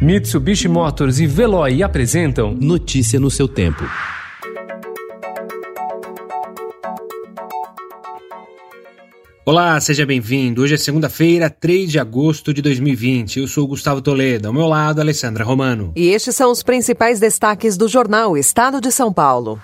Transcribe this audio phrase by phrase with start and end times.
[0.00, 3.82] Mitsubishi Motors e Veloy apresentam Notícia no seu tempo.
[9.42, 10.60] Olá, seja bem-vindo.
[10.60, 13.40] Hoje é segunda-feira, 3 de agosto de 2020.
[13.40, 15.92] Eu sou Gustavo Toledo, ao meu lado, Alessandra Romano.
[15.96, 19.58] E estes são os principais destaques do jornal Estado de São Paulo.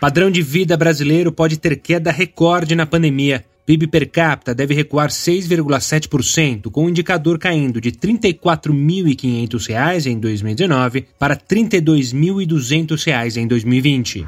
[0.00, 3.44] Padrão de vida brasileiro pode ter queda recorde na pandemia.
[3.68, 11.06] PIB per capita deve recuar 6,7%, com o indicador caindo de R$ 34.500 em 2019
[11.18, 14.26] para R$ 32.200 em 2020.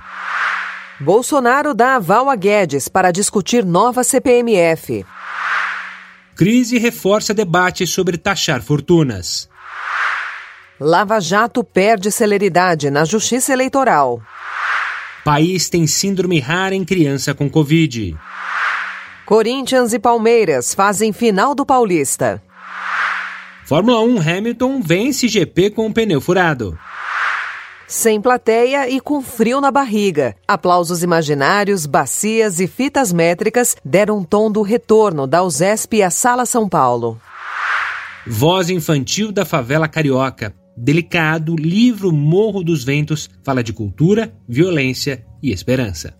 [1.01, 5.07] Bolsonaro dá aval a Guedes para discutir nova CPMF.
[6.37, 9.48] Crise reforça debate sobre taxar fortunas.
[10.79, 14.20] Lava Jato perde celeridade na Justiça Eleitoral.
[15.25, 18.15] País tem síndrome rara em criança com Covid.
[19.30, 22.43] Corinthians e Palmeiras fazem final do Paulista.
[23.65, 26.77] Fórmula 1 Hamilton vence GP com um pneu furado.
[27.87, 30.34] Sem plateia e com frio na barriga.
[30.48, 36.69] Aplausos imaginários, bacias e fitas métricas deram tom do retorno da USESP à Sala São
[36.69, 37.17] Paulo.
[38.27, 40.53] Voz infantil da favela carioca.
[40.77, 46.20] Delicado, livro Morro dos Ventos fala de cultura, violência e esperança.